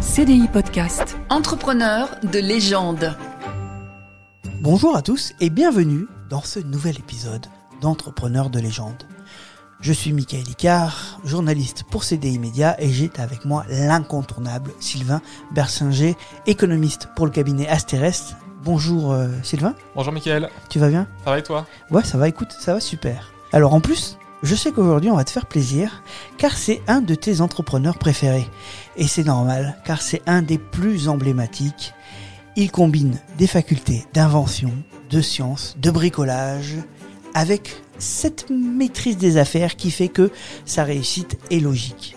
[0.00, 1.18] CDI Podcast.
[1.28, 3.14] Entrepreneur de légende.
[4.62, 7.44] Bonjour à tous et bienvenue dans ce nouvel épisode
[7.82, 9.04] d'Entrepreneur de légende.
[9.82, 15.20] Je suis Michael Icard, journaliste pour CDI Média et j'ai avec moi l'incontournable Sylvain
[15.52, 18.36] Bersinger, économiste pour le cabinet Asterest.
[18.64, 19.74] Bonjour euh, Sylvain.
[19.94, 20.48] Bonjour Michael.
[20.70, 21.08] Tu vas bien?
[21.24, 21.66] Ça va et toi?
[21.90, 23.32] Ouais, ça va, écoute, ça va super.
[23.52, 26.02] Alors en plus, je sais qu'aujourd'hui on va te faire plaisir
[26.38, 28.48] car c'est un de tes entrepreneurs préférés.
[28.96, 31.92] Et c'est normal car c'est un des plus emblématiques.
[32.56, 34.72] Il combine des facultés d'invention,
[35.10, 36.76] de science, de bricolage
[37.34, 40.30] avec cette maîtrise des affaires qui fait que
[40.64, 42.16] sa réussite est logique.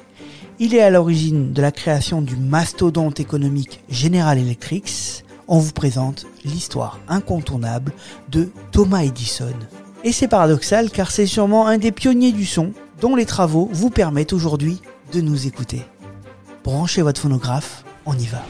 [0.59, 5.25] Il est à l'origine de la création du mastodonte économique General Electric.
[5.47, 7.91] On vous présente l'histoire incontournable
[8.29, 9.53] de Thomas Edison.
[10.05, 13.89] Et c'est paradoxal car c'est sûrement un des pionniers du son dont les travaux vous
[13.89, 14.81] permettent aujourd'hui
[15.13, 15.81] de nous écouter.
[16.65, 18.43] Branchez votre phonographe, on y va.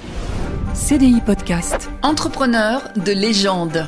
[0.73, 1.91] CDI Podcast.
[2.01, 3.87] Entrepreneur de légende.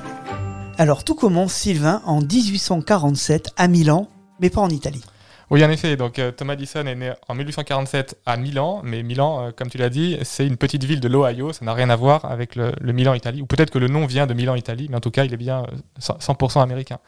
[0.77, 5.03] Alors tout commence, Sylvain, en 1847 à Milan, mais pas en Italie.
[5.49, 5.95] Oui, en effet.
[5.95, 9.79] Donc euh, Thomas Edison est né en 1847 à Milan, mais Milan, euh, comme tu
[9.79, 11.51] l'as dit, c'est une petite ville de l'Ohio.
[11.51, 14.05] Ça n'a rien à voir avec le, le Milan Italie, ou peut-être que le nom
[14.05, 16.99] vient de Milan Italie, mais en tout cas, il est bien euh, 100% américain.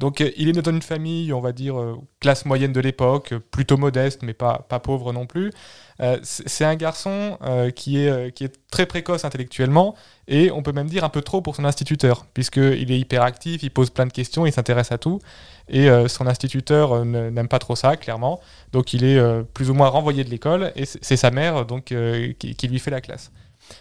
[0.00, 2.80] Donc euh, il est né dans une famille, on va dire, euh, classe moyenne de
[2.80, 5.52] l'époque, euh, plutôt modeste, mais pas, pas pauvre non plus.
[6.22, 7.36] C'est un garçon
[7.76, 9.94] qui, est, qui est très précoce intellectuellement,
[10.28, 13.70] et on peut même dire un peu trop pour son instituteur, puisqu'il est hyperactif, il
[13.70, 15.20] pose plein de questions, il s'intéresse à tout,
[15.68, 18.40] et son instituteur n'aime pas trop ça, clairement.
[18.72, 19.20] Donc il est
[19.52, 21.92] plus ou moins renvoyé de l'école, et c'est sa mère donc,
[22.38, 23.30] qui lui fait la classe.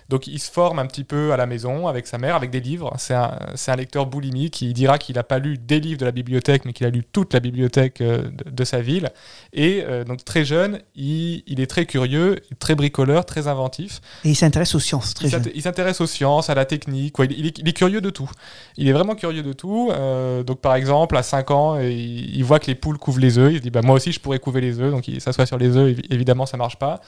[0.09, 2.59] Donc il se forme un petit peu à la maison avec sa mère, avec des
[2.59, 2.93] livres.
[2.97, 6.65] C'est un, lecteur boulimique qui dira qu'il n'a pas lu des livres de la bibliothèque,
[6.65, 9.11] mais qu'il a lu toute la bibliothèque euh, de, de sa ville.
[9.53, 14.01] Et euh, donc très jeune, il, il est très curieux, très bricoleur, très inventif.
[14.25, 15.43] Et il s'intéresse aux sciences très Il jeune.
[15.55, 17.13] il s'intéresse aux sciences, à la technique.
[17.13, 17.25] quoi.
[17.25, 18.29] Il, il est, il est curieux de tout.
[18.77, 19.89] Il est vraiment curieux de tout.
[19.91, 23.37] Euh, donc par exemple, à 5 ans, il, il voit que les poules couvent les
[23.37, 23.51] œufs.
[23.53, 24.91] Il se dit bah, moi aussi je pourrais couver les œufs.
[24.91, 25.91] Donc il s'assoit sur les œufs.
[25.97, 27.01] Évi- Évidemment, ça marche pas.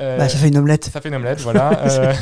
[0.00, 0.84] Euh, Bah, ça fait une omelette.
[0.86, 1.70] ça fait une omelette, voilà.
[1.90, 2.12] Euh,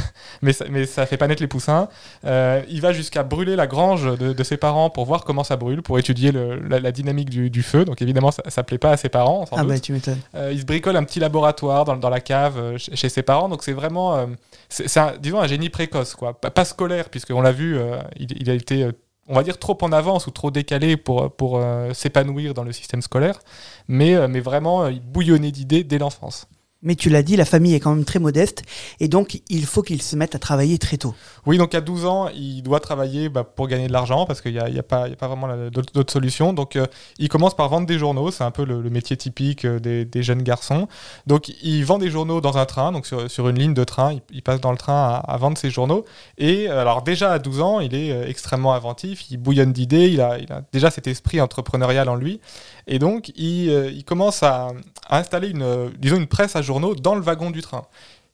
[0.42, 1.88] mais, ça, mais ça fait pas naître les poussins.
[2.24, 5.56] Euh, il va jusqu'à brûler la grange de, de ses parents pour voir comment ça
[5.56, 7.84] brûle, pour étudier le- la, la dynamique du, du feu.
[7.84, 9.68] Donc évidemment, ça, ça plaît pas à ses parents, sans Ah doute.
[9.70, 10.18] bah tu m'étonnes.
[10.52, 13.48] Il se bricole un petit laboratoire dans, dans la cave chez, chez ses parents.
[13.48, 14.26] Donc c'est vraiment,
[14.68, 16.38] c'est un, disons, un génie précoce, quoi.
[16.40, 17.76] Pas, pas scolaire, puisqu'on l'a vu,
[18.18, 18.88] il, il a été,
[19.28, 22.72] on va dire, trop en avance ou trop décalé pour, pour euh, s'épanouir dans le
[22.72, 23.38] système scolaire.
[23.86, 26.46] Mais, euh, mais vraiment, euh, il bouillonnait d'idées dès l'enfance.
[26.82, 28.62] Mais tu l'as dit, la famille est quand même très modeste
[29.00, 31.14] et donc il faut qu'il se mette à travailler très tôt.
[31.48, 34.52] Oui, donc à 12 ans, il doit travailler bah, pour gagner de l'argent parce qu'il
[34.52, 36.52] n'y a, pas- vraiment d'autres solutions.
[36.52, 36.86] Donc euh,
[37.18, 40.42] il commence par vendre des journaux, c'est un peu le, métier typique euh, des, jeunes
[40.42, 40.88] garçons.
[41.26, 44.42] Donc il vend des journaux dans un train, donc sur, une ligne de train, il,
[44.42, 46.04] passe dans le train à, vendre ses journaux.
[46.36, 50.20] Et euh, alors déjà à 12 ans, il est extrêmement inventif, il bouillonne d'idées, il
[50.20, 50.36] a,
[50.70, 52.42] déjà cet esprit entrepreneurial en lui.
[52.86, 54.68] Et donc il, commence à,
[55.08, 57.86] installer une, disons une presse à journaux dans le wagon du train.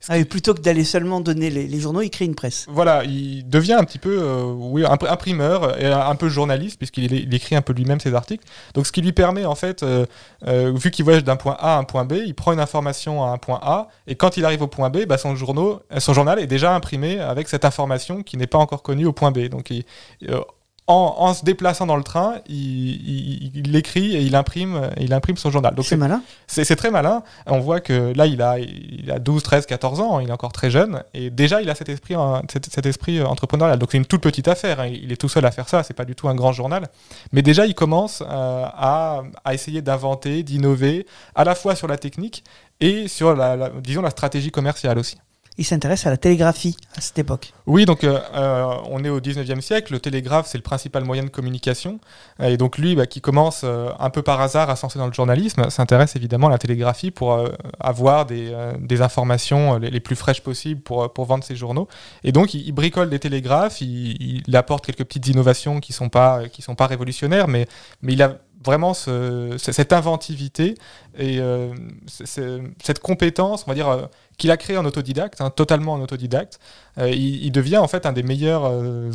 [0.08, 2.66] Ah, et plutôt que d'aller seulement donner les, journaux, il crée une presse.
[2.68, 7.12] Voilà, il devient un petit peu euh, oui, impr- imprimeur et un peu journaliste, puisqu'il
[7.12, 8.44] il écrit un peu lui-même ses articles.
[8.74, 10.04] Donc, ce qui lui permet, en fait, euh,
[10.46, 13.24] euh, vu qu'il voyage d'un point A à un point B, il prend une information
[13.24, 16.38] à un point A, et quand il arrive au point B, bah, son, son journal
[16.38, 19.48] est déjà imprimé avec cette information qui n'est pas encore connue au point B.
[19.48, 19.84] Donc, il-
[20.28, 20.40] euh,
[20.86, 25.14] en, en se déplaçant dans le train, il, il- il l'écrit et il imprime, il
[25.14, 25.74] imprime son journal.
[25.82, 26.22] C'est malin.
[26.46, 27.22] c'est très malin.
[27.46, 30.52] On voit que là, il a, il a 12, 13, 14 ans, il est encore
[30.52, 32.14] très jeune, et déjà, il a cet esprit,
[32.52, 33.78] cet, cet esprit entrepreneurial.
[33.78, 34.80] Donc, c'est une toute petite affaire.
[34.80, 34.86] hein.
[34.88, 36.88] Il est tout seul à faire ça, c'est pas du tout un grand journal.
[37.32, 41.96] Mais déjà, il commence euh, à, à essayer d'inventer, d'innover, à la fois sur la
[41.96, 42.44] technique
[42.80, 45.16] et sur, la, la- disons, la stratégie commerciale aussi.
[45.56, 47.52] Il s'intéresse à la télégraphie à cette époque.
[47.66, 51.22] Oui, donc euh, euh, on est au 19e siècle, le télégraphe c'est le principal moyen
[51.22, 52.00] de communication,
[52.42, 55.06] et donc lui bah, qui commence euh, un peu par hasard à se lancer dans
[55.06, 57.48] le journalisme, s'intéresse évidemment à la télégraphie pour euh,
[57.80, 61.56] avoir des, euh, des informations euh, les, plus fraîches possibles pour, euh, pour vendre ses
[61.56, 61.88] journaux.
[62.22, 66.48] Et donc il, bricole des télégraphes, il, il apporte quelques petites innovations qui sont pas,
[66.48, 67.66] qui sont pas révolutionnaires, mais,
[68.02, 70.74] mais il a vraiment ce- ce- cette inventivité
[71.18, 71.72] et euh,
[72.08, 74.06] cette compétence, on va dire, euh,
[74.36, 76.58] qu'il a créée en autodidacte, hein, totalement en autodidacte.
[76.98, 78.64] Euh, il, devient en fait un des meilleurs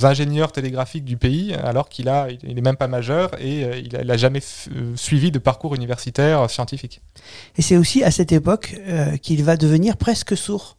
[0.06, 2.10] ingénieurs télégraphiques du pays, alors qu'il
[2.44, 4.42] il n'est même pas majeur et il n'a jamais
[4.96, 7.02] suivi de parcours universitaire scientifique.
[7.58, 8.76] Et c'est aussi à cette époque
[9.22, 10.78] qu'il va devenir presque sourd.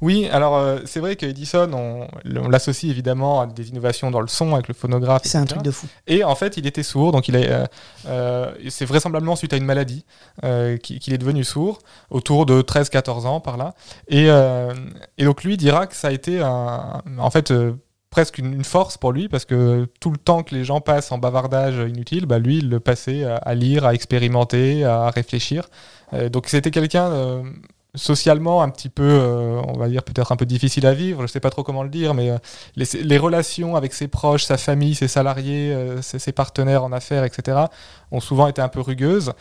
[0.00, 2.06] Oui, alors euh, c'est vrai que Edison, on,
[2.36, 5.22] on l'associe évidemment à des innovations dans le son avec le phonographe.
[5.24, 5.88] C'est un truc de fou.
[6.06, 7.64] Et en fait, il était sourd, donc il est, euh,
[8.06, 10.04] euh, c'est vraisemblablement suite à une maladie
[10.44, 11.80] euh, qu'il est devenu sourd,
[12.10, 13.74] autour de 13-14 ans par là.
[14.06, 14.72] Et, euh,
[15.18, 17.72] et donc lui dira que ça a été un, en fait euh,
[18.10, 21.10] presque une, une force pour lui, parce que tout le temps que les gens passent
[21.12, 25.68] en bavardage inutile, bah, lui, il le passait à, à lire, à expérimenter, à réfléchir.
[26.14, 27.06] Euh, donc c'était quelqu'un...
[27.10, 27.42] euh,
[27.98, 31.26] socialement un petit peu, euh, on va dire peut-être un peu difficile à vivre, je
[31.26, 32.38] sais pas trop comment le dire, mais euh,
[32.76, 37.58] les, relations avec ses proches, sa famille, ses salariés, euh, ses, partenaires en affaires, etc.,
[38.10, 39.32] ont souvent été un peu rugueuses.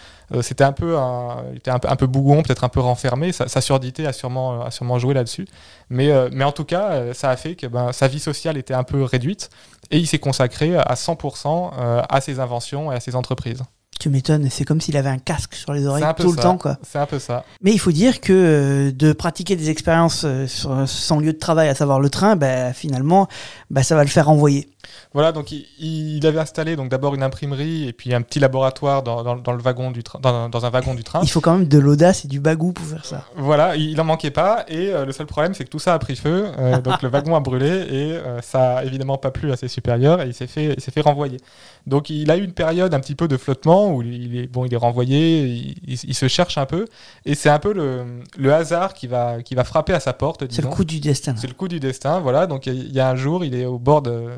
[0.41, 3.31] C'était un peu, un, était un, peu- bougon, peut-être un peu renfermé.
[3.31, 5.47] Sa, sa surdité a sûrement, a sûrement joué là-dessus.
[5.89, 8.83] Mais, mais en tout cas, ça a fait que ben, sa vie sociale était un
[8.83, 9.49] peu réduite
[9.91, 13.63] et il s'est consacré à 100% euh, à ses inventions et à ses entreprises.
[13.99, 16.77] Tu m'étonnes, c'est comme s'il avait un casque sur les oreilles tout le temps, quoi.
[16.83, 17.43] C'est un peu ça.
[17.61, 21.39] Mais il faut dire que euh, de pratiquer des expériences euh, sur son lieu de
[21.39, 23.27] travail, à savoir le train, bah, finalement,
[23.71, 24.69] bah, ça va le faire envoyer.
[25.13, 29.03] Voilà, donc il, il avait installé donc d'abord une imprimerie et puis un petit laboratoire
[29.03, 31.19] dans, dans- dans le wagon du train, dans, dans un wagon du train.
[31.23, 33.25] Il faut quand même de l'audace et du bagou pour faire ça.
[33.35, 35.99] Voilà, il en manquait pas et euh, le seul problème c'est que tout ça a
[35.99, 39.51] pris feu, euh, donc le wagon a brûlé et euh, ça a évidemment pas plu
[39.51, 41.37] à ses supérieurs et il s'est fait, il s'est fait renvoyer.
[41.85, 44.65] Donc il a eu une période un petit peu de flottement où il est bon,
[44.65, 46.85] il est renvoyé, il, il- il se cherche un peu
[47.25, 50.43] et c'est un peu le, le hasard qui va, qui va frapper à sa porte.
[50.51, 51.35] C'est le coup du destin.
[51.37, 52.47] C'est le coup du destin, voilà.
[52.47, 54.29] Donc il y a un jour, il est au bord de,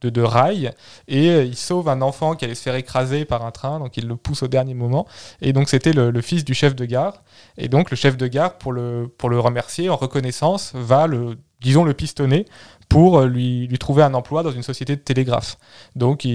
[0.00, 0.72] de, de rails
[1.08, 3.96] et euh, il sauve un enfant qui allait se faire écraser par un train, donc
[3.96, 5.06] il le pousse au dernier moment.
[5.40, 7.22] Et donc c'était le, le fils du chef de gare.
[7.58, 11.36] Et donc le chef de gare, pour le, pour le remercier, en reconnaissance, va le,
[11.60, 12.44] disons, le pistonner
[12.88, 15.58] pour euh, lui, trouver un emploi dans une société de télégraphe.
[15.94, 16.26] Donc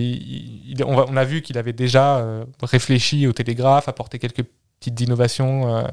[0.86, 4.44] on, a vu qu'il avait déjà euh, réfléchi au télégraphe, apporté quelques
[4.82, 5.76] petites innovations.
[5.78, 5.84] euh,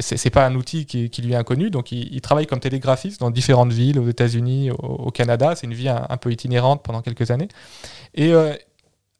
[0.00, 3.20] c'est c'est pas un outil qui, lui est inconnu, donc il, il travaille comme télégraphiste
[3.20, 5.54] dans différentes villes, aux États-Unis, au, Canada.
[5.56, 7.48] C'est une vie un, un peu itinérante pendant quelques années.
[8.14, 8.54] Et euh,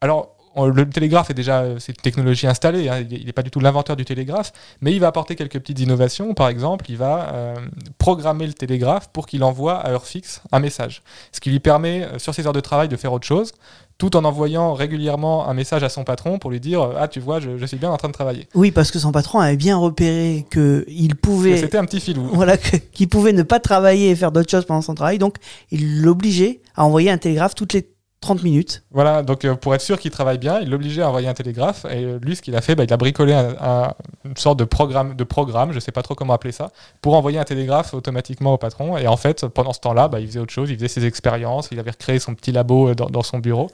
[0.01, 2.89] alors, on- le télégraphe est déjà euh, c'est une technologie installée.
[2.89, 5.81] hein, il n'est pas du tout l'inventeur du télégraphe, mais il va apporter quelques petites
[5.81, 6.35] innovations.
[6.35, 7.55] Par exemple, il va euh,
[7.99, 11.03] programmer le télégraphe pour qu'il envoie à heure fixe un message,
[11.33, 13.53] ce qui lui permet euh, sur ses heures de travail de faire autre chose
[13.99, 17.41] tout en envoyant régulièrement un message à son patron pour lui dire Ah, tu vois,
[17.41, 18.47] je, je suis bien en train de travailler.
[18.55, 22.29] Oui, parce que son patron avait bien repéré qu'il pouvait, C'était un petit filou.
[22.33, 25.35] voilà, qu'il pouvait ne pas travailler et faire d'autres choses pendant son travail, donc
[25.73, 27.89] il l'obligeait à envoyer un télégraphe toutes les
[28.21, 28.83] 30 minutes.
[28.91, 31.85] Voilà, donc euh, pour être sûr qu'il travaille bien, il l'obligeait à envoyer un télégraphe.
[31.85, 33.93] Et euh, lui, ce qu'il a fait, bah, il a bricolé un- un-
[34.25, 36.71] une sorte de programme, de programme, je sais pas trop comment appeler ça,
[37.01, 38.97] pour envoyer un télégraphe automatiquement au patron.
[38.99, 41.69] Et en fait, pendant ce temps-là, bah, il faisait autre chose, il faisait ses expériences,
[41.71, 43.71] il avait recréé son petit labo euh, dans son bureau.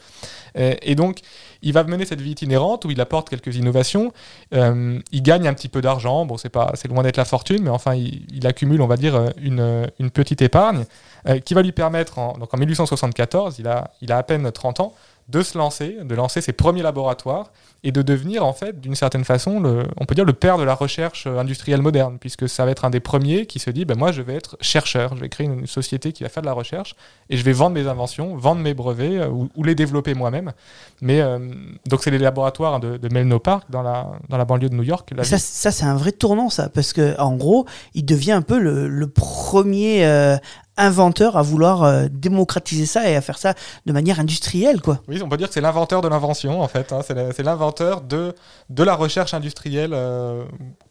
[0.54, 1.20] Et, et donc,
[1.64, 4.12] il va mener cette vie itinérante où il apporte quelques innovations.
[4.52, 6.26] Euh, il gagne un petit peu d'argent.
[6.26, 9.14] Bon, c'est pas, c'est loin d'être la fortune, mais enfin, il, accumule, on va dire,
[9.14, 10.84] euh, une, euh, petite épargne
[11.26, 14.52] euh, qui va lui permettre, en, donc en 1874, il a, il a à peine
[14.52, 14.94] 30 ans,
[15.28, 17.50] de se lancer, de lancer ses premiers laboratoires
[17.82, 20.64] et de devenir en fait d'une certaine façon, le, on peut dire le père de
[20.64, 23.96] la recherche industrielle moderne, puisque ça va être un des premiers qui se dit, ben
[23.96, 26.52] moi je vais être chercheur, je vais créer une, société qui va faire de la
[26.52, 26.94] recherche
[27.30, 30.52] et je vais vendre mes inventions, vendre mes brevets euh, ou, ou les développer moi-même.
[31.00, 31.38] Mais euh,
[31.86, 34.82] donc c'est les laboratoires de, de Menlo Park dans la, dans la banlieue de New
[34.82, 35.10] York.
[35.16, 38.58] La Ça, c'est un vrai tournant, ça, parce que en gros, il devient un peu
[38.58, 40.36] le, le premier euh,
[40.76, 43.54] inventeur à vouloir euh, démocratiser ça et à faire ça
[43.86, 45.00] de manière industrielle, quoi.
[45.08, 46.92] Oui, on peut dire que c'est l'inventeur de l'invention, en fait.
[46.92, 47.00] hein.
[47.04, 48.34] C'est l'inventeur de,
[48.70, 50.44] de la recherche industrielle euh,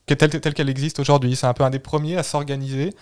[0.05, 1.35] telle qu'elle existe aujourd'hui.
[1.35, 2.93] C'est un peu un des premiers à s'organiser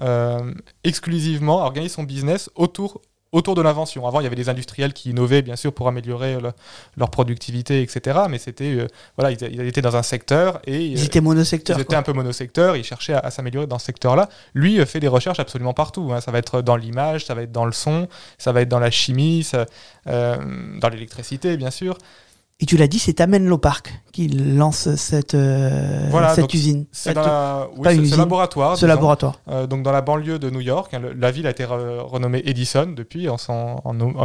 [0.00, 0.54] euh,
[0.84, 3.00] exclusivement, à organiser son business autour,
[3.32, 4.06] autour de l'invention.
[4.06, 6.52] Avant, il y avait des industriels qui innovaient, bien sûr, pour améliorer le-
[6.96, 8.20] leur productivité, etc.
[8.30, 11.76] Mais c'était, euh, voilà, ils, ils étaient dans un secteur et Ils euh, étaient monosecteurs.
[11.76, 11.98] ils étaient quoi.
[11.98, 14.28] un peu monosecteurs, ils cherchaient à, à s'améliorer dans ce secteur-là.
[14.54, 16.10] Lui euh, fait des recherches absolument partout.
[16.12, 16.20] hein.
[16.22, 18.08] Ça va être dans l'image, ça va être dans le son,
[18.38, 19.66] ça va être dans la chimie, ça-
[20.06, 20.36] euh,
[20.80, 21.98] dans l'électricité, bien sûr.
[22.60, 26.86] Et tu l'as dit, c'est à Menlo Park qui lance cette, euh, Voilà, cette usine,
[26.90, 28.72] C'est la- oui, ce laboratoire.
[28.72, 28.88] ce disons.
[28.88, 29.40] laboratoire.
[29.48, 30.92] Euh, donc dans la banlieue de New York.
[30.92, 33.36] hein, le- la ville a été re- renommée Edison depuis, en,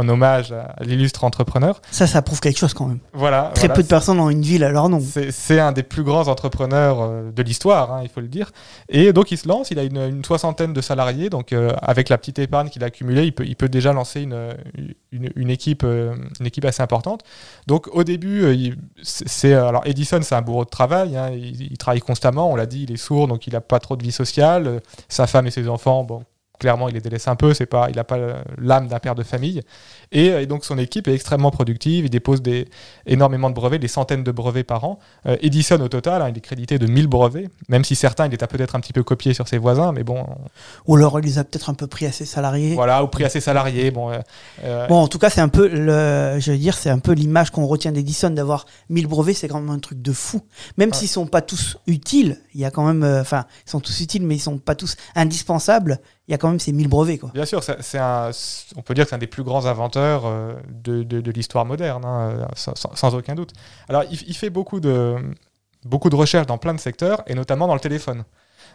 [0.08, 1.80] hommage à l'illustre entrepreneur.
[1.92, 2.98] Ça, ça prouve quelque chose quand même.
[3.12, 3.52] Voilà.
[3.54, 5.00] Très voilà, peu de personnes ont une ville à leur nom.
[5.30, 8.50] C'est un des plus grands entrepreneurs euh, de l'histoire, hein, il faut le dire.
[8.88, 12.08] Et donc il se lance, il a une, une soixantaine de salariés, donc euh, avec
[12.08, 14.48] la petite épargne qu'il a accumulée, il peut, il peut déjà lancer une,
[15.12, 17.20] une, une équipe, une équipe assez importante.
[17.68, 21.62] Donc au début, euh, c'est c'est- alors Edison, c'est un bourreau de travail, hein, il,
[21.72, 24.02] il travaille constamment, on l'a dit, il est sourd, donc il n'a pas trop de
[24.02, 24.66] vie sociale.
[24.66, 26.24] Euh, Sa femme et ses enfants, bon,
[26.58, 27.54] clairement, il les délaisse un peu.
[27.54, 28.18] C'est pas, il n'a pas
[28.58, 29.62] l'âme d'un père de famille.
[30.12, 32.04] Et, et, donc, son équipe est extrêmement productive.
[32.04, 32.68] Il dépose des,
[33.06, 34.98] énormément de brevets, des centaines de brevets par an.
[35.26, 38.34] Euh, Edison, au total, hein, il est crédité de 1000 brevets, même si certains, il
[38.34, 40.24] est peut-être un petit peu copié sur ses voisins, mais bon.
[40.86, 42.74] Ou alors, il les a peut-être un peu pris à ses salariés.
[42.74, 43.90] Voilà, ou pris à ses salariés.
[43.90, 44.10] Bon,
[44.64, 47.12] euh, bon en tout cas, c'est un peu, le, je veux dire, c'est un peu
[47.12, 49.34] l'image qu'on retient d'Edison d'avoir 1000 brevets.
[49.34, 50.40] C'est quand même un truc de fou.
[50.76, 53.80] Même s'ils sont pas tous utiles, il y a quand même, euh, enfin, ils sont
[53.80, 56.88] tous utiles, mais ils sont pas tous indispensables il y a quand même ces 1000
[56.88, 57.18] brevets.
[57.18, 57.30] Quoi.
[57.34, 58.30] Bien sûr, c'est un,
[58.76, 62.04] on peut dire que c'est un des plus grands inventeurs euh, de, de, l'histoire moderne,
[62.04, 63.52] hein, sans, aucun doute.
[63.88, 65.16] Alors, il, il, fait beaucoup de,
[65.84, 68.24] beaucoup de recherches dans plein de secteurs, et notamment dans le téléphone.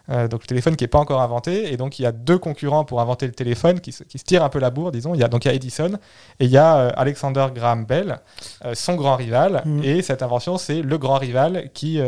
[0.10, 1.72] Euh, donc le téléphone qui n'est pas encore inventé.
[1.72, 4.24] Et donc il y a deux concurrents pour inventer le téléphone qui se, qui se
[4.24, 5.14] tirent un peu la bourre, disons.
[5.14, 5.92] Il y a, donc il y a Edison
[6.40, 8.20] et il y a euh, Alexander Graham Bell,
[8.66, 9.62] euh, son grand rival.
[9.66, 9.84] Mm.
[9.84, 12.00] Et cette invention, c'est le grand rival qui,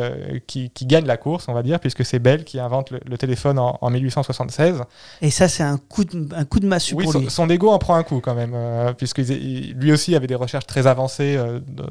[0.48, 3.60] qui, qui, gagne la course, on va dire, puisque c'est Bell qui invente le, téléphone
[3.60, 4.81] en, en, 1876.
[5.21, 7.29] Et ça, c'est un coup de, un coup de massue oui, pour son, lui.
[7.29, 8.55] son ego en prend un coup quand même,
[8.98, 11.39] puisque lui aussi avait des recherches très avancées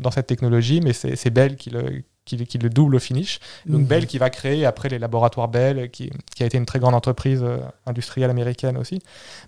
[0.00, 2.02] dans cette technologie, mais c'est Bell qui le
[2.36, 3.40] qui, le double au finish.
[3.66, 3.86] Donc mhm.
[3.86, 6.10] Bell qui va créer après les laboratoires Bell, qui,
[6.40, 9.00] a été une très grande entreprise euh, industrielle américaine aussi.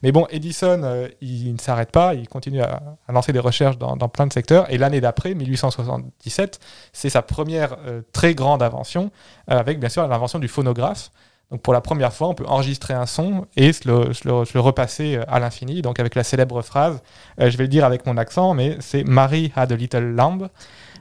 [0.02, 3.96] Mais bon, Edison, euh, il, ne s'arrête pas, il continue à, lancer des recherches dans,
[4.08, 4.70] plein de secteurs.
[4.72, 6.60] Et l'année d'après, 1877,
[6.92, 9.10] c'est sa première euh, très grande invention,
[9.46, 11.10] avec bien sûr l'invention du phonographe.
[11.50, 15.20] Donc pour la première fois, on peut enregistrer un son et se le, le, repasser
[15.28, 15.82] à l'infini.
[15.82, 17.02] Donc avec la célèbre phrase,
[17.38, 20.48] je vais le dire avec mon accent, mais c'est Mary had a little lamb.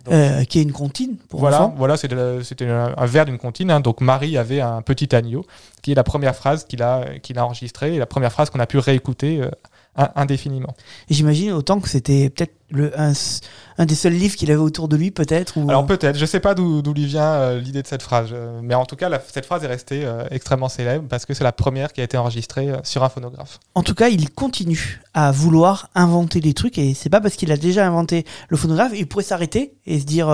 [0.07, 3.69] Euh, qui est une comptine pour voilà, Voilà, c'était un, vers d'une comptine.
[3.69, 3.81] Hein.
[3.81, 5.45] Donc Marie avait un petit agneau,
[5.81, 8.59] qui est la première phrase qu'il a, qu'il a enregistrée et la première phrase qu'on
[8.59, 9.49] a pu réécouter euh,
[10.15, 10.73] indéfiniment.
[11.09, 13.13] Et j'imagine autant que c'était peut-être le, un,
[13.77, 15.69] un, des seuls livres qu'il avait autour de lui, peut-être ou...
[15.69, 18.73] Alors peut-être, je ne sais pas d'où lui vient euh, l'idée de cette phrase, mais
[18.73, 22.01] en tout cas, cette phrase est restée extrêmement célèbre parce que c'est la première qui
[22.01, 23.59] a été enregistrée sur un phonographe.
[23.75, 27.51] En tout cas, il continue à vouloir inventer des trucs et c'est pas parce qu'il
[27.51, 30.29] a déjà inventé le phonographe, il pourrait s'arrêter et se dire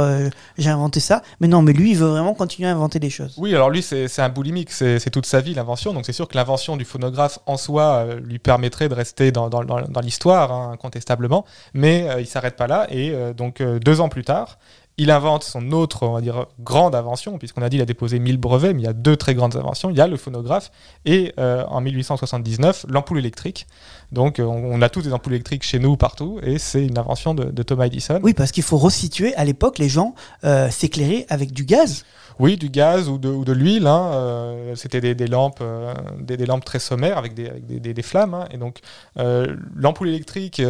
[0.57, 3.35] j'ai inventé ça, mais non, mais lui, il veut vraiment continuer à inventer des choses.
[3.37, 6.37] Oui, alors lui, c'est un boulimique, c'est toute sa vie l'invention, donc c'est sûr que
[6.37, 12.09] l'invention du phonographe en soi lui permettrait de rester dans dans, l'histoire, hein, incontestablement, mais
[12.09, 12.87] euh, il s'arrête pas là.
[12.89, 14.59] Et euh, donc, euh, deux ans plus tard,
[14.97, 18.19] il invente son autre, on va dire, grande invention, puisqu'on a dit qu'il a déposé
[18.19, 19.89] 1000 brevets, mais il y a deux très grandes inventions.
[19.89, 20.71] Il y a le phonographe
[21.05, 23.67] et en 1879, l'ampoule électrique.
[24.11, 27.61] Donc on, a tous des ampoules électriques chez nous partout, et c'est une invention de,
[27.61, 28.19] Thomas Edison.
[28.23, 30.15] Oui, parce qu'il faut resituer, à l'époque, les gens
[30.71, 32.03] s'éclairaient avec du gaz.
[32.39, 33.87] Oui, du gaz ou de, l'huile.
[33.87, 38.33] Hein, euh, C'était des, lampes, euh, des, lampes très sommaires avec des, flammes.
[38.33, 38.79] Hein, et donc,
[39.17, 40.61] euh, l'ampoule électrique,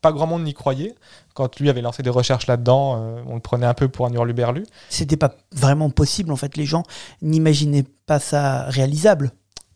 [0.00, 0.94] pas grand monde n'y croyait.
[1.34, 4.64] Quand lui avait lancé des recherches là-dedans, on le prenait un peu pour un hurluberlu.
[4.88, 6.30] C'était pas vraiment possible.
[6.32, 6.84] En fait, les gens
[7.22, 9.32] n'imaginaient pas ça réalisable.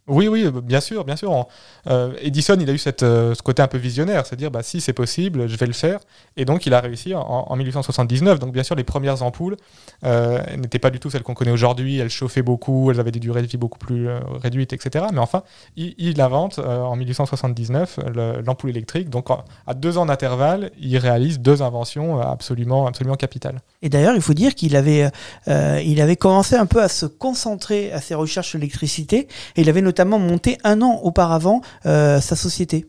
[0.09, 1.47] Oui, oui, bien sûr, bien sûr.
[1.87, 4.81] Euh, Edison, il a eu cette, euh, ce côté un peu visionnaire, c'est-à-dire, bah, si
[4.81, 6.01] c'est possible, je vais le faire.
[6.37, 8.39] Et donc, il a réussi en, 1879.
[8.39, 9.57] Donc, bien sûr, les premières ampoules
[10.05, 11.99] euh, n'étaient pas du tout celles qu'on connaît aujourd'hui.
[11.99, 14.09] Elles chauffaient beaucoup, elles avaient des durées de vie beaucoup plus
[14.43, 15.07] réduites, etc.
[15.13, 15.43] Mais enfin,
[15.77, 18.01] il, invente en 1879
[18.45, 19.11] l'ampoule électrique.
[19.11, 19.27] Donc,
[19.67, 23.61] à deux ans d'intervalle, il réalise deux inventions absolument, absolument capitales.
[23.83, 25.09] Et d'ailleurs, il faut dire qu'il avait,
[25.47, 29.29] il avait commencé un peu à se concentrer à ses recherches sur l'électricité.
[29.57, 32.87] Et il avait notamment notamment monté un an auparavant euh, sa société.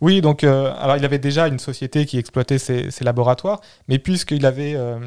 [0.00, 4.46] Oui, donc euh, alors il avait déjà une société qui exploitait ses, laboratoires, mais puisqu'il
[4.46, 4.98] avait euh,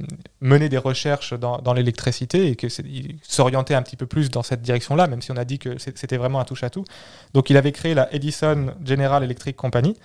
[0.41, 5.07] mené des recherches dans, l'électricité et qu'il s'orientait un petit peu plus dans cette direction-là,
[5.07, 6.85] même si on a dit que c'était vraiment un touche-à-tout,
[7.33, 9.95] donc il avait créé la Edison General Electric Company,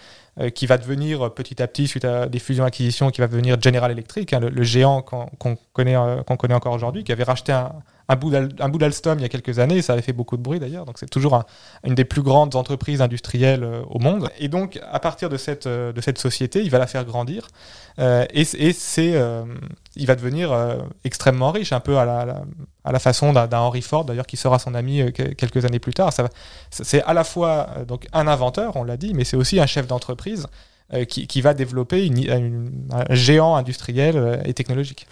[0.54, 4.32] qui va devenir petit à petit, suite à des fusions-acquisitions, qui va devenir General Electric,
[4.32, 5.96] hein, le, géant qu'on connaît,
[6.38, 7.72] connaît encore aujourd'hui, qui avait racheté un,
[8.10, 10.84] un bout d'Alstom il y a quelques années, ça avait fait beaucoup de bruit d'ailleurs,
[10.84, 11.44] donc c'est toujours
[11.84, 14.28] une des plus grandes entreprises industrielles euh, au monde.
[14.38, 17.46] Et donc, à partir de cette, euh, société, il va la faire grandir,
[18.00, 19.14] euh, et, c'est,
[19.96, 20.52] il va devenir
[21.04, 22.04] extrêmement riche, un peu à
[22.84, 26.10] la, façon d'un, Henry Ford, d'ailleurs, qui sera son ami quelques années plus tard.
[26.70, 29.86] C'est à la fois donc, un inventeur, on l'a dit, mais c'est aussi un chef
[29.86, 30.46] d'entreprise
[31.08, 35.06] qui, qui, va développer une, un géant industriel et technologique.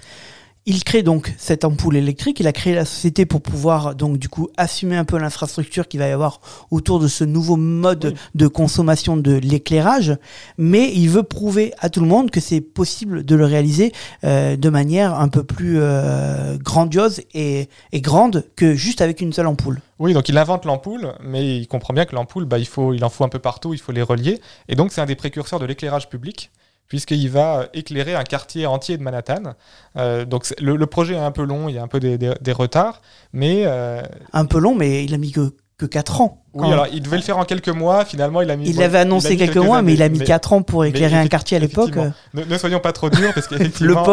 [0.67, 2.41] Il crée donc cette ampoule électrique.
[2.41, 6.01] Il a créé la société pour pouvoir donc du coup assumer un peu l'infrastructure qu'il
[6.01, 10.17] va y avoir autour de ce nouveau mode de consommation de l'éclairage.
[10.59, 13.93] Mais il veut prouver à tout le monde que c'est possible de le réaliser
[14.25, 19.47] euh, de manière un peu plus euh, grandiose et, grande que juste avec une seule
[19.47, 19.81] ampoule.
[19.99, 23.05] Oui, donc il invente l'ampoule, mais il comprend bien que l'ampoule, bah, il, faut, il
[23.05, 24.41] en faut un peu partout, il faut les relier.
[24.69, 26.51] Et donc c'est un des précurseurs de l'éclairage public
[26.89, 29.55] puisqu'il va éclairer un quartier entier de Manhattan.
[29.97, 33.03] Euh, donc le, projet est un peu long, il y a un peu des, retards,
[33.33, 33.63] mais...
[33.67, 34.03] Euh,
[34.33, 36.45] un peu long, mais il a mis que, que 4 ans.
[36.59, 38.05] Oui, alors il devait le faire en quelques mois.
[38.05, 38.69] Finalement, il a mis.
[38.69, 41.57] Il l'avait annoncé quelques, mois, mais il a mis 4 ans pour éclairer un quartier
[41.57, 41.97] à l'époque.
[42.35, 44.05] Ne, ne, soyons pas trop durs, parce qu'effectivement.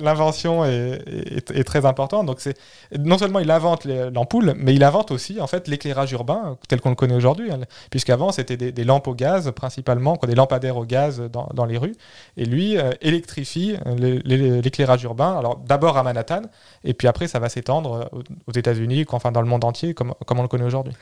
[0.00, 1.00] L'invention est,
[1.54, 2.26] est, très importante.
[2.26, 2.56] Donc, c'est
[2.98, 6.90] non seulement il invente l'ampoule, mais il invente aussi en fait l'éclairage urbain tel qu'on
[6.90, 7.50] le connaît aujourd'hui.
[7.50, 11.78] Hein, Puisqu'avant, c'était des, lampes au gaz principalement, des lampadaires au gaz dans, dans les
[11.78, 11.94] rues.
[12.36, 15.36] Et lui euh, électrifie euh, l'éclairage urbain.
[15.36, 16.42] Alors d'abord à Manhattan,
[16.84, 18.10] et puis après ça va s'étendre
[18.46, 20.94] aux États-Unis, enfin dans le monde entier, comme, comme on le connaît aujourd'hui.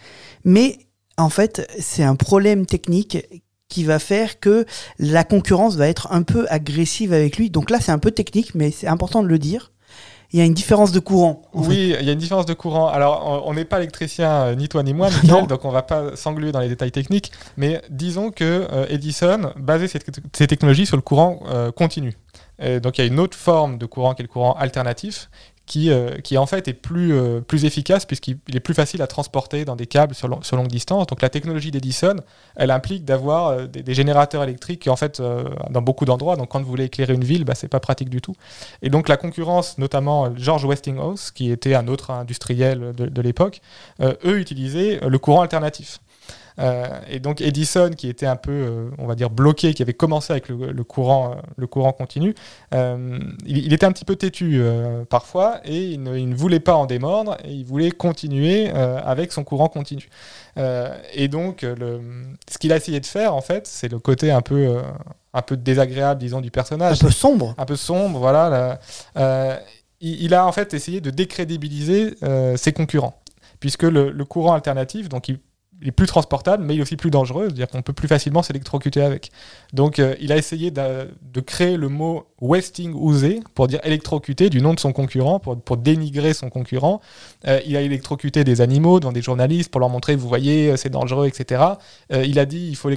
[0.44, 0.78] Mais
[1.20, 3.18] en fait, c'est un problème technique
[3.68, 4.66] qui va faire que
[4.98, 7.50] la concurrence va être un peu agressive avec lui.
[7.50, 9.72] Donc là, c'est un peu technique, mais c'est important de le dire.
[10.32, 11.42] Il y a une différence de courant.
[11.54, 12.86] Oui, il y a une différence de courant.
[12.86, 16.14] Alors, on n'est pas électricien, euh, ni toi ni moi, Michael, donc on va pas
[16.14, 17.32] s'engluer dans les détails techniques.
[17.56, 22.16] Mais disons que euh, Edison basait ses, technologies sur le courant euh, continu.
[22.82, 25.30] donc, il y a une autre forme de courant qui est le courant alternatif,
[25.70, 29.64] qui, euh, qui en fait est plus, euh, efficace puisqu'il est plus facile à transporter
[29.64, 31.06] dans des câbles sur, longue distance.
[31.06, 32.16] Donc la technologie d'Edison,
[32.56, 35.22] elle implique d'avoir euh, des, générateurs électriques en fait
[35.70, 36.34] dans beaucoup d'endroits.
[36.34, 38.34] Donc quand vous voulez éclairer une ville, bah, c'est pas pratique du tout.
[38.82, 43.60] Et donc la concurrence, notamment George Westinghouse, qui était un autre industriel de l'époque,
[44.00, 46.00] eux utilisaient le courant alternatif.
[46.60, 49.94] Euh, et donc Edison, qui était un peu, euh, on va dire, bloqué, qui avait
[49.94, 52.34] commencé avec le, courant, euh, le courant continu,
[52.72, 54.62] il, était un petit peu têtu
[55.08, 59.68] parfois et il ne, voulait pas en démordre et il voulait continuer avec son courant
[59.68, 60.08] continu.
[60.56, 62.00] et donc, le,
[62.50, 64.78] ce qu'il a essayé de faire, en fait, c'est le côté un peu,
[65.32, 66.98] un peu désagréable, disons, du personnage.
[67.02, 67.54] Un peu sombre.
[67.58, 68.78] Un peu sombre, voilà.
[70.02, 72.14] Il, il, a en fait essayé de décrédibiliser
[72.56, 73.16] ses concurrents
[73.60, 75.38] puisque le, le, courant alternatif, donc il
[75.82, 78.42] il est plus transportable, mais il est aussi plus dangereux, c'est-à-dire qu'on peut plus facilement
[78.42, 79.30] s'électrocuter avec.
[79.72, 84.60] Donc euh, il a essayé de, créer le mot Westing Ouzé pour dire électrocuter du
[84.60, 87.00] nom de son concurrent, pour, dénigrer son concurrent.
[87.46, 90.76] Euh, il a électrocuté des animaux devant des journalistes pour leur montrer, vous voyez, euh,
[90.76, 91.62] c'est dangereux, etc.
[92.10, 92.90] il a dit il faut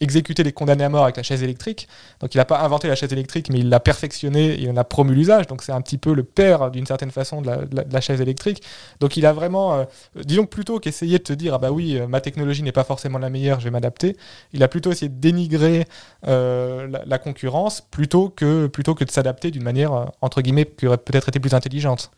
[0.00, 1.88] exécuter les condamnés à mort avec la chaise électrique.
[2.20, 4.84] Donc il n'a pas inventé la chaise électrique, mais il l'a perfectionné, il en a
[4.84, 5.46] promu l'usage.
[5.46, 8.20] Donc c'est un petit peu le père, d'une certaine façon, de la, de la, chaise
[8.20, 8.62] électrique.
[9.00, 12.20] Donc il a vraiment, disons plutôt qu'essayer de te dire, ah bah oui, euh, ma
[12.20, 14.16] technologie n'est pas forcément la meilleure, je vais m'adapter.
[14.52, 15.86] Il a plutôt essayé de dénigrer
[16.26, 20.86] euh, la, concurrence plutôt que, plutôt que de s'adapter d'une manière, euh, entre guillemets, qui
[20.86, 22.10] aurait peut-être été plus intelligente.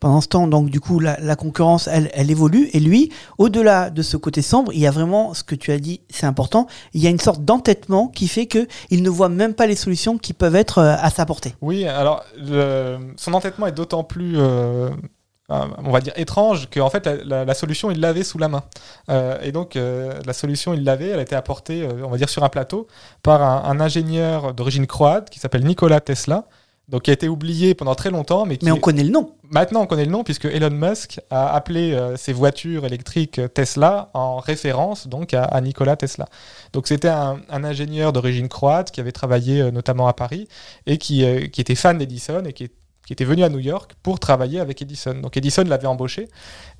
[0.00, 2.68] Pendant ce temps, donc du coup, la, concurrence, elle, elle, évolue.
[2.72, 5.78] Et lui, au-delà de ce côté sombre, il y a vraiment ce que tu as
[5.78, 6.66] dit, c'est important.
[6.92, 9.76] Il y a une sorte d'entêtement qui fait que il ne voit même pas les
[9.76, 11.54] solutions qui peuvent être à sa portée.
[11.62, 12.24] Oui, alors
[13.16, 14.90] son entêtement est d'autant plus euh,
[15.48, 18.62] on va dire étrange que en fait la, solution il l'avait sous la main.
[19.10, 22.28] Euh, et donc euh, la solution il l'avait elle a été apportée on va dire
[22.28, 22.86] sur un plateau
[23.22, 26.46] par un, ingénieur d'origine croate qui s'appelle Nikola Tesla
[26.88, 29.34] donc qui a été oublié pendant très longtemps mais qui mais on connaît le nom.
[29.50, 34.38] Maintenant on connaît le nom puisque Elon Musk a appelé ses voitures électriques Tesla en
[34.38, 36.26] référence donc à, Nikola Tesla.
[36.72, 40.48] Donc c'était un, ingénieur d'origine croate qui avait travaillé notamment à Paris
[40.86, 42.70] et qui, qui était fan d'Edison et qui
[43.12, 45.14] était venu à New York pour travailler avec Edison.
[45.14, 46.28] Donc Edison l'avait embauché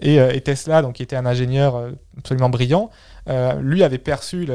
[0.01, 2.91] et, euh, Tesla, donc qui était un ingénieur euh, absolument brillant,
[3.29, 4.49] euh, lui avait perçu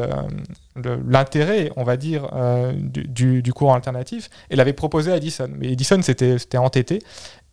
[1.08, 2.30] l'intérêt, on va dire,
[2.74, 5.50] du, du, courant alternatif et l'avait proposé à Edison.
[5.58, 7.00] Mais Edison s'était entêté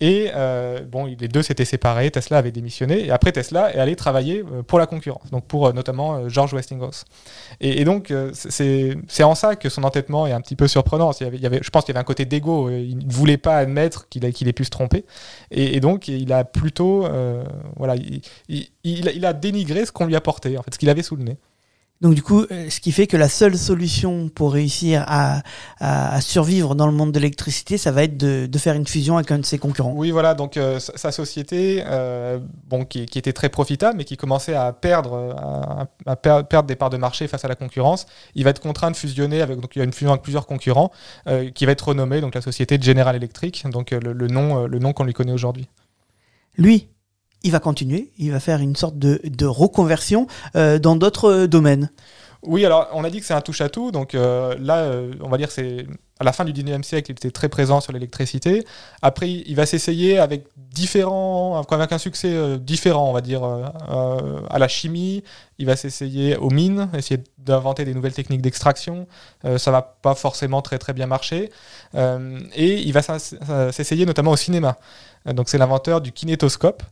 [0.01, 3.95] et euh, bon, les deux s'étaient séparés, Tesla avait démissionné, et après Tesla est allé
[3.95, 7.05] travailler euh, pour la concurrence, donc pour euh, notamment George Westinghouse.
[7.61, 11.13] Et, donc, c'est en ça que son entêtement est un petit peu surprenant.
[11.21, 13.57] Il y avait, je pense qu'il y avait un côté d'ego, il ne voulait pas
[13.57, 15.05] admettre qu'il ait pu se tromper,
[15.51, 17.07] et, donc il a plutôt,
[17.77, 21.17] voilà, il, il, a dénigré ce qu'on lui apportait, en fait, ce qu'il avait sous
[21.17, 21.39] le nez.
[22.01, 25.43] Donc du coup, euh, ce qui fait que la seule solution pour réussir à,
[26.21, 29.39] survivre dans le monde de l'électricité, ça va être de, faire une fusion avec un
[29.39, 29.93] de ses concurrents.
[29.95, 30.35] Oui, voilà.
[30.35, 35.35] Donc euh, sa société, euh, bon, qui, était très profitable, mais qui commençait à perdre,
[36.05, 38.97] à, perdre des parts de marché face à la concurrence, il va être contraint de
[38.97, 39.61] fusionner avec.
[39.61, 40.91] Donc il y a une fusion avec plusieurs concurrents,
[41.55, 45.05] qui va être renommée donc la société General Electric, donc le, nom, le nom qu'on
[45.05, 45.69] lui connaît aujourd'hui.
[46.57, 46.89] Lui,
[47.45, 50.27] il va continuer, il va faire une sorte de, reconversion
[50.57, 51.91] euh, dans d'autres euh, domaines.
[52.43, 54.91] Oui, alors on a dit que c'est un touche-à-tout, donc euh, là,
[55.23, 55.87] on va dire c'est
[56.21, 58.65] à la fin du 19e siècle, il était très présent sur l'électricité.
[59.03, 64.69] Après, il va s'essayer avec différents, avec un succès différent, on va dire, à la
[64.69, 65.25] chimie.
[65.59, 69.09] Il va s'essayer aux mines, essayer d'inventer des nouvelles techniques d'extraction.
[69.57, 71.51] ça va pas forcément très très bien marcher.
[71.95, 73.03] et il va
[73.73, 74.77] s'essayer notamment au cinéma.
[75.27, 76.85] donc c'est l'inventeur du kinétoscope.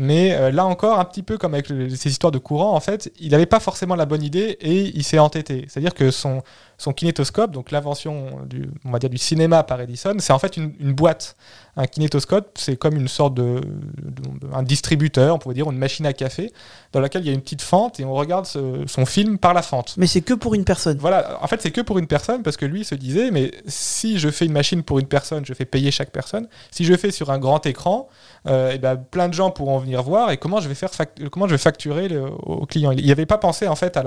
[0.00, 2.78] Mais euh, là encore, un petit peu comme avec le- ces histoires de courant, en
[2.78, 5.66] fait, il n'avait pas forcément la bonne idée et il s'est entêté.
[5.68, 6.42] C'est-à-dire que son,
[6.78, 10.56] son kinétoscope, donc l'invention du, on va dire, du cinéma par Edison, c'est en fait
[10.56, 11.36] une, une boîte.
[11.76, 14.22] Un kinétoscope, c'est comme une sorte de, de-
[14.54, 16.52] un distributeur, on pourrait dire, une machine à café,
[16.92, 19.52] dans laquelle il y a une petite fente et on regarde ce- son film par
[19.52, 19.94] la fente.
[19.96, 20.98] Mais c'est que pour une personne.
[20.98, 24.18] Voilà, en fait, c'est que pour une personne parce que lui se disait, mais si
[24.20, 26.46] je fais une machine pour une personne, je fais payer chaque personne.
[26.70, 28.08] Si je fais sur un grand écran,
[28.48, 30.90] euh, eh ben, plein de gens pourront venir voir et comment je vais faire
[31.30, 32.92] comment je vais facturer le- au client.
[32.92, 33.98] Il n'y avait pas pensé en fait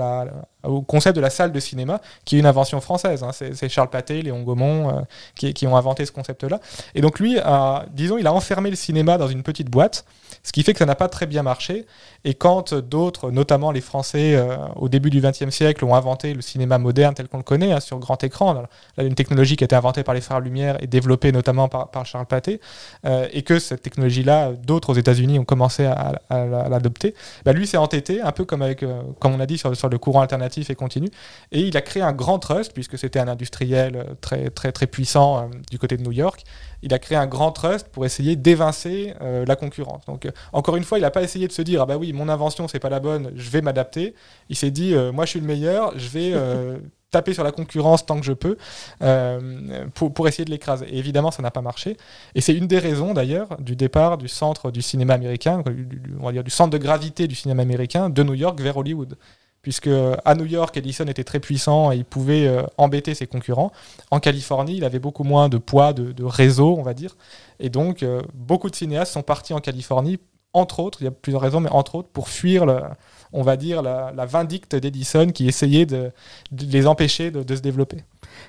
[0.64, 3.22] au concept de la salle de cinéma, qui est une invention française.
[3.22, 3.30] hein.
[3.32, 5.00] C'est Charles Pathé, Léon Gaumont euh,
[5.34, 6.60] qui, qui ont inventé ce concept-là.
[6.94, 7.38] Et donc lui,
[7.92, 10.04] disons, il a enfermé le cinéma dans une petite boîte,
[10.42, 11.86] ce qui fait que ça n'a pas très bien marché.
[12.24, 16.40] Et quand d'autres, notamment les Français, euh, au début du XXe siècle, ont inventé le
[16.40, 18.68] cinéma moderne tel qu'on le connaît, hein, sur grand écran, là,
[19.04, 22.06] une technologie qui a été inventée par les frères Lumière et développée notamment par, par
[22.06, 22.60] Charles Pathé,
[23.06, 27.52] euh, et que cette technologie-là, d'autres aux États-Unis ont commencé à, à- à l'adopter, bah,
[27.52, 29.98] lui s'est entêté, un peu comme, avec, euh, comme on a dit sur, sur le
[29.98, 31.08] courant alternatif et continu,
[31.50, 34.86] et il a créé un grand trust, puisque c'était un industriel euh, très, très, très
[34.86, 36.44] puissant euh, du côté de New York.
[36.82, 40.04] Il a créé un grand trust pour essayer d'évincer euh, la concurrence.
[40.06, 42.12] Donc, euh, encore une fois, il n'a pas essayé de se dire Ah bah oui,
[42.12, 44.14] mon invention, c'est pas la bonne, je vais m'adapter.
[44.48, 46.32] Il s'est dit euh, Moi, je suis le meilleur, je vais.
[47.12, 48.56] taper sur la concurrence tant que je peux
[49.02, 50.86] euh, pour, pour essayer de l'écraser.
[50.88, 51.98] Et évidemment, ça n'a pas marché.
[52.34, 56.00] Et c'est une des raisons d'ailleurs du départ du centre du cinéma américain, du- du-
[56.18, 59.16] on va dire du centre de gravité du cinéma américain de New York vers Hollywood.
[59.62, 59.88] Puisque
[60.24, 63.70] à New York, Edison était très puissant et il pouvait euh, embêter ses concurrents.
[64.10, 67.16] En Californie, il avait beaucoup moins de poids, de, réseau, on va dire.
[67.60, 70.18] Et donc, euh, beaucoup de cinéastes sont partis en Californie,
[70.54, 72.66] entre autres, il y a plusieurs raisons, mais entre autres, pour fuir,
[73.32, 76.12] on va dire, la, vindicte d'Edison qui essayait de,
[76.52, 77.98] les empêcher de, se développer.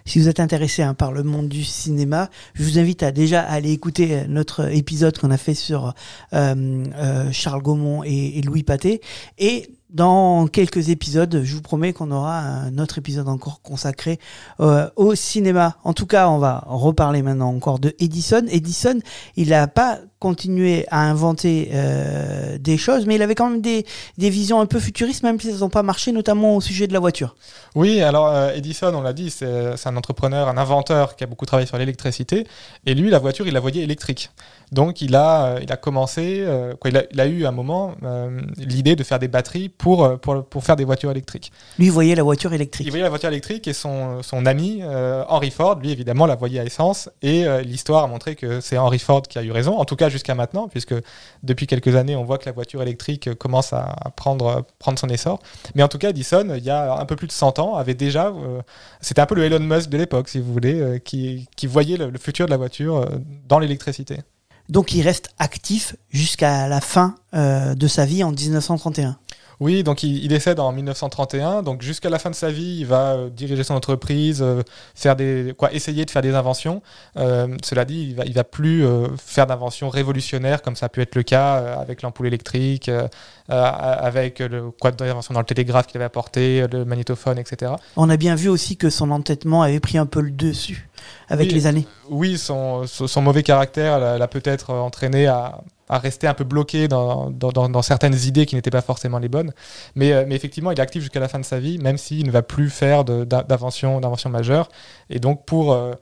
[0.05, 3.41] Si vous êtes intéressé hein, par le monde du cinéma, je vous invite à déjà
[3.41, 5.93] aller écouter euh, notre épisode qu'on a fait sur
[6.33, 9.01] euh, euh, Charles Gaumont et, Louis Pathé.
[9.37, 14.19] Et dans quelques épisodes, je vous promets qu'on aura un autre épisode encore consacré
[14.59, 15.77] euh, au cinéma.
[15.83, 18.43] En tout cas, on va reparler maintenant encore de Edison.
[18.49, 18.99] Edison,
[19.35, 23.85] il n'a pas continué à inventer euh, des choses, mais il avait quand même des,
[24.17, 26.93] des visions un peu futuristes, même si elles n'ont pas marché, notamment au sujet de
[26.93, 27.35] la voiture.
[27.75, 31.27] Oui, alors euh, Edison, on l'a dit, c'est c'est un entrepreneur, un inventeur qui a
[31.27, 32.37] beaucoup travaillé sur l'électricité.
[32.85, 34.29] Et lui, la voiture, il la voyait électrique.
[34.71, 37.49] Donc il a, euh, il a commencé, euh, quoi, il, a, il a eu à
[37.49, 41.11] un moment euh, l'idée de faire des batteries pour, euh, pour, pour faire des voitures
[41.11, 41.51] électriques.
[41.77, 42.87] Lui voyait la voiture électrique.
[42.87, 46.35] Il voyait la voiture électrique et son, son ami euh, Henry Ford, lui évidemment, la
[46.35, 47.09] voyait à essence.
[47.21, 49.95] Et euh, l'histoire a montré que c'est Henry Ford qui a eu raison, en tout
[49.95, 50.95] cas jusqu'à maintenant, puisque
[51.43, 55.39] depuis quelques années, on voit que la voiture électrique commence à, prendre, prendre son essor.
[55.75, 57.93] Mais en tout cas, Edison, il y a un peu plus de 100 ans, avait
[57.93, 58.27] déjà.
[58.27, 58.61] euh,
[59.01, 61.97] c'était un peu le Elon Musk de l'époque, si vous voulez, euh, qui, qui voyait
[61.97, 63.05] le, futur de la voiture euh,
[63.47, 64.19] dans l'électricité.
[64.69, 69.17] Donc il reste actif jusqu'à la fin de sa vie en 1931.
[69.59, 71.63] Oui, donc il, il décède en 1931.
[71.63, 74.61] Donc jusqu'à la fin de sa vie, il va euh, diriger son entreprise, euh,
[74.95, 76.81] faire des, quoi, essayer de faire des inventions.
[77.17, 78.85] Euh, cela dit, il va, il va plus
[79.17, 82.89] faire d'inventions révolutionnaires comme ça a pu être le cas avec l'ampoule électrique,
[83.49, 87.73] avec le d'invention dans le télégraphe qu'il avait apporté, le magnétophone, etc.
[87.95, 90.89] On a bien vu aussi que son entêtement avait pris un peu le dessus
[91.29, 91.53] avec Oui.
[91.53, 91.87] les années.
[92.09, 95.61] Oui, son, son- son mauvais caractère l'a peut-être entraîné à,
[95.93, 99.53] à rester un peu bloqué dans, certaines idées qui n'étaient pas forcément les bonnes.
[99.95, 102.25] Mais, euh, mais effectivement, il est actif jusqu'à la fin de sa vie, même s'il
[102.25, 104.69] ne va plus faire d'invention majeure.
[105.11, 105.93] Et donc, pour, euh,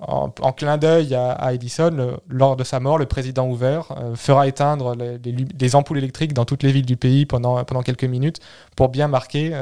[0.00, 4.94] en, clin d'œil à, Edison, lors de sa mort, le président Hoover euh, fera éteindre
[4.94, 8.40] les, ampoules électriques dans toutes les villes du pays pendant, quelques minutes
[8.76, 9.54] pour bien marquer.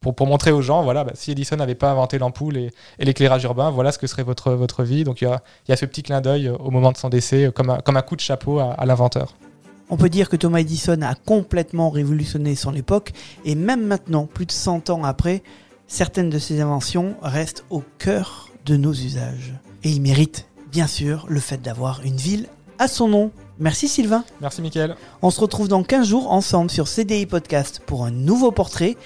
[0.00, 3.04] Pour, pour montrer aux gens, voilà, bah, si Edison n'avait pas inventé l'ampoule et, et
[3.04, 5.04] l'éclairage urbain, voilà ce que serait votre, votre vie.
[5.04, 6.96] Donc il y a, il y a ce petit clin d'œil euh, au moment de
[6.96, 9.34] son décès, euh, comme un, comme un coup de chapeau à, à l'inventeur.
[9.88, 13.12] On peut dire que Thomas Edison a complètement révolutionné son époque
[13.44, 15.42] et même maintenant, plus de 100 ans après,
[15.86, 19.54] certaines de ses inventions restent au cœur de nos usages.
[19.84, 23.30] Et il mérite, bien sûr, le fait d'avoir une ville à son nom.
[23.58, 24.24] Merci Sylvain.
[24.40, 24.96] Merci Mickaël.
[25.22, 28.96] On se retrouve dans 15 jours ensemble sur CDI Podcast pour un nouveau portrait.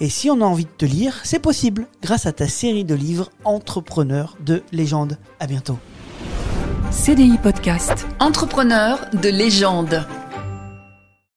[0.00, 2.94] Et si on a envie de te lire, c'est possible grâce à ta série de
[2.94, 5.16] livres Entrepreneurs de légende.
[5.40, 5.78] À bientôt.
[6.90, 8.06] CDI Podcast.
[8.20, 10.06] Entrepreneur de légende.